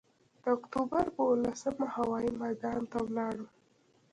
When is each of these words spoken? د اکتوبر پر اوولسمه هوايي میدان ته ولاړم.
د 0.41 0.43
اکتوبر 0.57 1.05
پر 1.15 1.21
اوولسمه 1.31 1.87
هوايي 1.95 2.31
میدان 2.43 2.81
ته 2.91 2.97
ولاړم. 3.05 3.47